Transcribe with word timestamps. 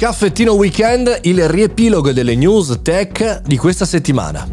Caffettino 0.00 0.54
Weekend, 0.54 1.18
il 1.24 1.46
riepilogo 1.46 2.10
delle 2.12 2.34
news 2.34 2.78
tech 2.80 3.42
di 3.42 3.58
questa 3.58 3.84
settimana. 3.84 4.48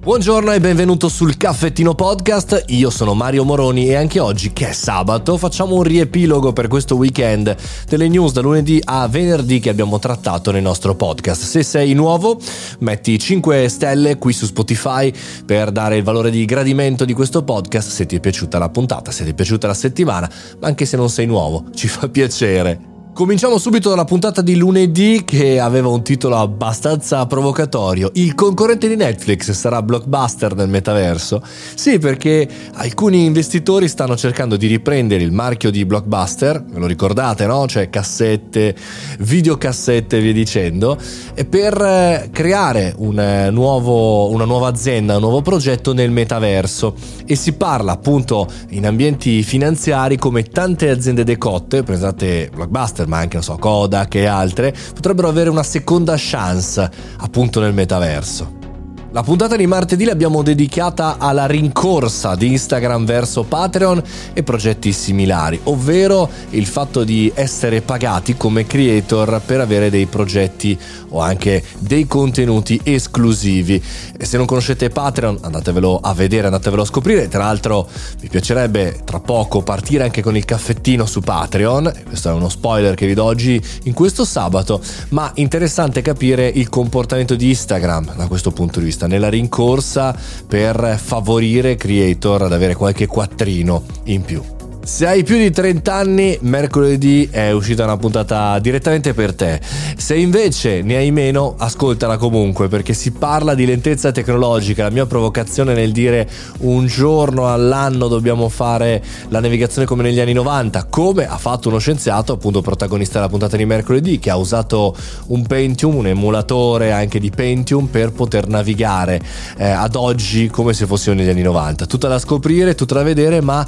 Buongiorno 0.00 0.50
e 0.50 0.58
benvenuto 0.58 1.08
sul 1.08 1.36
Caffettino 1.36 1.94
Podcast, 1.94 2.64
io 2.66 2.90
sono 2.90 3.14
Mario 3.14 3.44
Moroni 3.44 3.86
e 3.86 3.94
anche 3.94 4.18
oggi, 4.18 4.52
che 4.52 4.70
è 4.70 4.72
sabato, 4.72 5.36
facciamo 5.36 5.76
un 5.76 5.84
riepilogo 5.84 6.52
per 6.52 6.66
questo 6.66 6.96
weekend 6.96 7.54
delle 7.86 8.08
news 8.08 8.32
da 8.32 8.40
lunedì 8.40 8.82
a 8.82 9.06
venerdì 9.06 9.60
che 9.60 9.68
abbiamo 9.70 10.00
trattato 10.00 10.50
nel 10.50 10.62
nostro 10.62 10.96
podcast. 10.96 11.40
Se 11.40 11.62
sei 11.62 11.92
nuovo, 11.92 12.40
metti 12.80 13.16
5 13.16 13.68
stelle 13.68 14.18
qui 14.18 14.32
su 14.32 14.44
Spotify 14.44 15.12
per 15.46 15.70
dare 15.70 15.98
il 15.98 16.02
valore 16.02 16.32
di 16.32 16.44
gradimento 16.44 17.04
di 17.04 17.12
questo 17.12 17.44
podcast 17.44 17.90
se 17.90 18.06
ti 18.06 18.16
è 18.16 18.20
piaciuta 18.20 18.58
la 18.58 18.70
puntata, 18.70 19.12
se 19.12 19.22
ti 19.22 19.30
è 19.30 19.34
piaciuta 19.34 19.68
la 19.68 19.74
settimana, 19.74 20.28
ma 20.58 20.66
anche 20.66 20.84
se 20.84 20.96
non 20.96 21.08
sei 21.08 21.26
nuovo, 21.26 21.66
ci 21.76 21.86
fa 21.86 22.08
piacere. 22.08 22.87
Cominciamo 23.18 23.58
subito 23.58 23.88
dalla 23.88 24.04
puntata 24.04 24.42
di 24.42 24.54
lunedì 24.54 25.24
che 25.24 25.58
aveva 25.58 25.88
un 25.88 26.04
titolo 26.04 26.36
abbastanza 26.36 27.26
provocatorio. 27.26 28.12
Il 28.14 28.36
concorrente 28.36 28.86
di 28.86 28.94
Netflix 28.94 29.50
sarà 29.50 29.82
blockbuster 29.82 30.54
nel 30.54 30.68
metaverso? 30.68 31.42
Sì, 31.74 31.98
perché 31.98 32.48
alcuni 32.74 33.24
investitori 33.24 33.88
stanno 33.88 34.16
cercando 34.16 34.56
di 34.56 34.68
riprendere 34.68 35.24
il 35.24 35.32
marchio 35.32 35.72
di 35.72 35.84
blockbuster, 35.84 36.62
ve 36.62 36.78
lo 36.78 36.86
ricordate, 36.86 37.44
no? 37.46 37.66
Cioè 37.66 37.90
cassette, 37.90 38.76
videocassette 39.18 40.18
e 40.18 40.20
via 40.20 40.32
dicendo, 40.32 40.96
e 41.34 41.44
per 41.44 41.74
eh, 41.82 42.28
creare 42.30 42.94
un 42.98 43.18
eh, 43.18 43.50
nuovo, 43.50 44.30
una 44.30 44.44
nuova 44.44 44.68
azienda, 44.68 45.16
un 45.16 45.22
nuovo 45.22 45.42
progetto 45.42 45.92
nel 45.92 46.12
metaverso. 46.12 46.94
E 47.26 47.34
si 47.34 47.54
parla 47.54 47.90
appunto 47.90 48.46
in 48.68 48.86
ambienti 48.86 49.42
finanziari 49.42 50.16
come 50.16 50.44
tante 50.44 50.88
aziende 50.88 51.24
decotte, 51.24 51.82
pensate 51.82 52.48
blockbuster, 52.54 53.06
ma 53.08 53.18
anche, 53.18 53.34
non 53.34 53.42
so, 53.42 53.56
Kodak 53.56 54.14
e 54.14 54.26
altre, 54.26 54.74
potrebbero 54.94 55.28
avere 55.28 55.50
una 55.50 55.64
seconda 55.64 56.14
chance 56.16 56.88
appunto 57.18 57.60
nel 57.60 57.74
metaverso. 57.74 58.67
La 59.10 59.22
puntata 59.22 59.56
di 59.56 59.66
martedì 59.66 60.04
l'abbiamo 60.04 60.42
dedicata 60.42 61.16
alla 61.16 61.46
rincorsa 61.46 62.34
di 62.34 62.48
Instagram 62.48 63.06
verso 63.06 63.42
Patreon 63.42 64.02
e 64.34 64.42
progetti 64.42 64.92
similari, 64.92 65.58
ovvero 65.62 66.28
il 66.50 66.66
fatto 66.66 67.04
di 67.04 67.32
essere 67.34 67.80
pagati 67.80 68.36
come 68.36 68.66
creator 68.66 69.40
per 69.46 69.60
avere 69.60 69.88
dei 69.88 70.04
progetti 70.04 70.78
o 71.08 71.20
anche 71.20 71.64
dei 71.78 72.06
contenuti 72.06 72.78
esclusivi. 72.82 73.82
E 74.14 74.26
se 74.26 74.36
non 74.36 74.44
conoscete 74.44 74.90
Patreon, 74.90 75.38
andatevelo 75.40 76.00
a 76.02 76.12
vedere, 76.12 76.48
andatevelo 76.48 76.82
a 76.82 76.84
scoprire. 76.84 77.28
Tra 77.28 77.44
l'altro, 77.44 77.88
mi 78.20 78.28
piacerebbe 78.28 79.00
tra 79.04 79.20
poco 79.20 79.62
partire 79.62 80.04
anche 80.04 80.20
con 80.20 80.36
il 80.36 80.44
caffettino 80.44 81.06
su 81.06 81.22
Patreon. 81.22 81.90
Questo 82.06 82.28
è 82.28 82.32
uno 82.32 82.50
spoiler 82.50 82.94
che 82.94 83.06
vi 83.06 83.14
do 83.14 83.24
oggi 83.24 83.58
in 83.84 83.94
questo 83.94 84.26
sabato, 84.26 84.82
ma 85.10 85.30
interessante 85.36 86.02
capire 86.02 86.46
il 86.46 86.68
comportamento 86.68 87.34
di 87.36 87.48
Instagram 87.48 88.14
da 88.14 88.26
questo 88.26 88.50
punto 88.50 88.80
di 88.80 88.84
vista 88.84 88.97
nella 89.06 89.28
rincorsa 89.28 90.14
per 90.46 90.98
favorire 91.02 91.76
creator 91.76 92.42
ad 92.42 92.52
avere 92.52 92.74
qualche 92.74 93.06
quattrino 93.06 93.82
in 94.04 94.22
più. 94.22 94.57
Se 94.88 95.06
hai 95.06 95.22
più 95.22 95.36
di 95.36 95.50
30 95.50 95.94
anni, 95.94 96.38
mercoledì 96.40 97.28
è 97.30 97.50
uscita 97.50 97.84
una 97.84 97.98
puntata 97.98 98.58
direttamente 98.58 99.12
per 99.12 99.34
te. 99.34 99.60
Se 99.96 100.16
invece 100.16 100.80
ne 100.80 100.96
hai 100.96 101.10
meno, 101.10 101.54
ascoltala 101.58 102.16
comunque 102.16 102.68
perché 102.68 102.94
si 102.94 103.12
parla 103.12 103.54
di 103.54 103.66
lentezza 103.66 104.12
tecnologica. 104.12 104.84
La 104.84 104.90
mia 104.90 105.04
provocazione 105.04 105.74
nel 105.74 105.92
dire 105.92 106.26
un 106.60 106.86
giorno 106.86 107.52
all'anno 107.52 108.08
dobbiamo 108.08 108.48
fare 108.48 109.04
la 109.28 109.40
navigazione 109.40 109.86
come 109.86 110.02
negli 110.02 110.20
anni 110.20 110.32
90, 110.32 110.84
come 110.84 111.28
ha 111.28 111.36
fatto 111.36 111.68
uno 111.68 111.78
scienziato, 111.78 112.32
appunto 112.32 112.62
protagonista 112.62 113.18
della 113.18 113.28
puntata 113.28 113.58
di 113.58 113.66
mercoledì, 113.66 114.18
che 114.18 114.30
ha 114.30 114.36
usato 114.36 114.96
un 115.26 115.44
Pentium, 115.46 115.96
un 115.96 116.06
emulatore 116.06 116.92
anche 116.92 117.20
di 117.20 117.28
Pentium 117.28 117.86
per 117.88 118.12
poter 118.12 118.48
navigare 118.48 119.20
eh, 119.58 119.68
ad 119.68 119.96
oggi 119.96 120.48
come 120.48 120.72
se 120.72 120.86
fossimo 120.86 121.14
negli 121.14 121.28
anni 121.28 121.42
90. 121.42 121.84
Tutta 121.84 122.08
da 122.08 122.18
scoprire, 122.18 122.74
tutta 122.74 122.94
da 122.94 123.02
vedere, 123.02 123.42
ma 123.42 123.66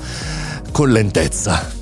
con 0.73 0.93
lentezza. 0.93 1.80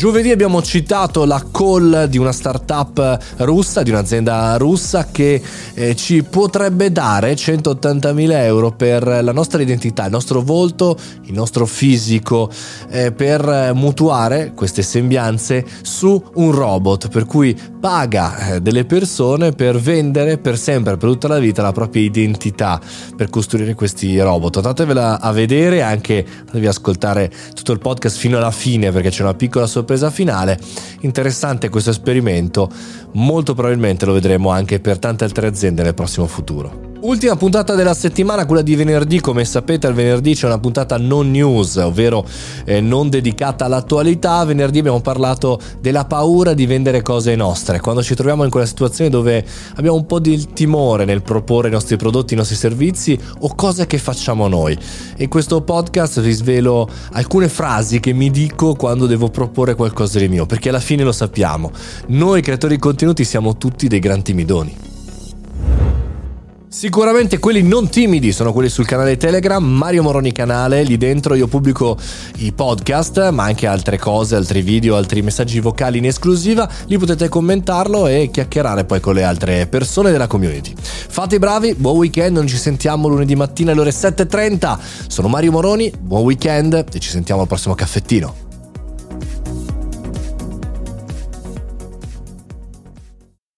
Giovedì 0.00 0.30
abbiamo 0.30 0.62
citato 0.62 1.26
la 1.26 1.44
call 1.52 2.04
di 2.04 2.16
una 2.16 2.32
startup 2.32 3.18
russa, 3.36 3.82
di 3.82 3.90
un'azienda 3.90 4.56
russa 4.56 5.08
che 5.12 5.42
eh, 5.74 5.94
ci 5.94 6.22
potrebbe 6.22 6.90
dare 6.90 7.34
180.000 7.34 8.30
euro 8.30 8.70
per 8.70 9.06
la 9.06 9.32
nostra 9.32 9.60
identità, 9.60 10.06
il 10.06 10.10
nostro 10.10 10.40
volto, 10.40 10.96
il 11.24 11.34
nostro 11.34 11.66
fisico, 11.66 12.50
eh, 12.88 13.12
per 13.12 13.72
mutuare 13.74 14.52
queste 14.54 14.80
sembianze 14.80 15.66
su 15.82 16.30
un 16.36 16.50
robot, 16.50 17.10
per 17.10 17.26
cui 17.26 17.54
paga 17.78 18.54
eh, 18.54 18.60
delle 18.62 18.86
persone 18.86 19.52
per 19.52 19.78
vendere 19.78 20.38
per 20.38 20.56
sempre, 20.56 20.96
per 20.96 21.10
tutta 21.10 21.28
la 21.28 21.38
vita, 21.38 21.60
la 21.60 21.72
propria 21.72 22.00
identità, 22.00 22.80
per 23.14 23.28
costruire 23.28 23.74
questi 23.74 24.18
robot. 24.18 24.56
Andatevela 24.56 25.20
a 25.20 25.30
vedere, 25.32 25.82
anche 25.82 26.24
devi 26.50 26.66
ascoltare 26.66 27.30
tutto 27.52 27.72
il 27.72 27.80
podcast 27.80 28.16
fino 28.16 28.38
alla 28.38 28.50
fine 28.50 28.90
perché 28.92 29.10
c'è 29.10 29.20
una 29.20 29.34
piccola 29.34 29.66
sorpresa 29.66 29.88
sorpresa 29.90 30.10
finale. 30.10 30.58
Interessante 31.00 31.68
questo 31.68 31.90
esperimento, 31.90 32.70
molto 33.12 33.54
probabilmente 33.54 34.06
lo 34.06 34.12
vedremo 34.12 34.50
anche 34.50 34.78
per 34.78 34.98
tante 34.98 35.24
altre 35.24 35.48
aziende 35.48 35.82
nel 35.82 35.94
prossimo 35.94 36.26
futuro. 36.26 36.89
Ultima 37.02 37.34
puntata 37.34 37.74
della 37.74 37.94
settimana, 37.94 38.44
quella 38.44 38.60
di 38.60 38.76
venerdì, 38.76 39.20
come 39.20 39.46
sapete 39.46 39.86
al 39.86 39.94
venerdì 39.94 40.34
c'è 40.34 40.44
una 40.44 40.58
puntata 40.58 40.98
non 40.98 41.30
news, 41.30 41.76
ovvero 41.76 42.26
eh, 42.66 42.82
non 42.82 43.08
dedicata 43.08 43.64
all'attualità. 43.64 44.44
Venerdì 44.44 44.80
abbiamo 44.80 45.00
parlato 45.00 45.58
della 45.80 46.04
paura 46.04 46.52
di 46.52 46.66
vendere 46.66 47.00
cose 47.00 47.34
nostre, 47.36 47.80
quando 47.80 48.02
ci 48.02 48.14
troviamo 48.14 48.44
in 48.44 48.50
quella 48.50 48.66
situazione 48.66 49.08
dove 49.08 49.42
abbiamo 49.76 49.96
un 49.96 50.04
po' 50.04 50.18
di 50.18 50.52
timore 50.52 51.06
nel 51.06 51.22
proporre 51.22 51.68
i 51.68 51.70
nostri 51.70 51.96
prodotti, 51.96 52.34
i 52.34 52.36
nostri 52.36 52.56
servizi 52.56 53.18
o 53.38 53.54
cose 53.54 53.86
che 53.86 53.96
facciamo 53.96 54.46
noi. 54.46 54.76
In 55.16 55.28
questo 55.28 55.62
podcast 55.62 56.20
vi 56.20 56.32
svelo 56.32 56.86
alcune 57.12 57.48
frasi 57.48 57.98
che 57.98 58.12
mi 58.12 58.30
dico 58.30 58.74
quando 58.74 59.06
devo 59.06 59.30
proporre 59.30 59.74
qualcosa 59.74 60.18
di 60.18 60.28
mio, 60.28 60.44
perché 60.44 60.68
alla 60.68 60.80
fine 60.80 61.02
lo 61.02 61.12
sappiamo, 61.12 61.70
noi 62.08 62.42
creatori 62.42 62.74
di 62.74 62.80
contenuti 62.80 63.24
siamo 63.24 63.56
tutti 63.56 63.88
dei 63.88 64.00
gran 64.00 64.20
timidoni. 64.20 64.89
Sicuramente 66.72 67.40
quelli 67.40 67.62
non 67.64 67.88
timidi 67.88 68.30
sono 68.30 68.52
quelli 68.52 68.68
sul 68.68 68.86
canale 68.86 69.16
Telegram, 69.16 69.62
Mario 69.62 70.04
Moroni 70.04 70.30
canale, 70.30 70.84
lì 70.84 70.96
dentro 70.96 71.34
io 71.34 71.48
pubblico 71.48 71.98
i 72.36 72.52
podcast, 72.52 73.30
ma 73.30 73.42
anche 73.42 73.66
altre 73.66 73.98
cose, 73.98 74.36
altri 74.36 74.62
video, 74.62 74.94
altri 74.94 75.20
messaggi 75.20 75.58
vocali 75.58 75.98
in 75.98 76.06
esclusiva, 76.06 76.70
lì 76.86 76.96
potete 76.96 77.28
commentarlo 77.28 78.06
e 78.06 78.30
chiacchierare 78.32 78.84
poi 78.84 79.00
con 79.00 79.14
le 79.14 79.24
altre 79.24 79.66
persone 79.66 80.12
della 80.12 80.28
community. 80.28 80.72
Fate 80.80 81.34
i 81.34 81.38
bravi, 81.40 81.74
buon 81.74 81.96
weekend, 81.96 82.36
non 82.36 82.46
ci 82.46 82.56
sentiamo 82.56 83.08
lunedì 83.08 83.34
mattina 83.34 83.72
alle 83.72 83.80
ore 83.80 83.90
7.30, 83.90 84.78
sono 85.08 85.26
Mario 85.26 85.50
Moroni, 85.50 85.92
buon 85.98 86.22
weekend 86.22 86.84
e 86.92 86.98
ci 87.00 87.10
sentiamo 87.10 87.40
al 87.40 87.48
prossimo 87.48 87.74
caffettino. 87.74 88.49